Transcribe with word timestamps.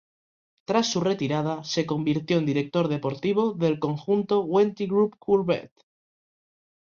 Tras 0.65 0.89
su 0.91 0.99
retirada 0.99 1.63
se 1.63 1.85
convirtió 1.85 2.39
en 2.39 2.47
director 2.47 2.87
deportivo 2.87 3.53
del 3.53 3.77
conjunto 3.77 4.41
Wanty-Groupe 4.43 5.15
Gobert. 5.19 5.73